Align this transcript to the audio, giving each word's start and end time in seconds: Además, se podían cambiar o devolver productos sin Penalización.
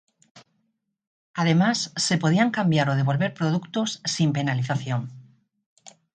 Además, 1.35 1.93
se 2.05 2.17
podían 2.21 2.49
cambiar 2.49 2.89
o 2.89 2.95
devolver 2.95 3.35
productos 3.35 4.01
sin 4.03 4.33
Penalización. 4.33 5.01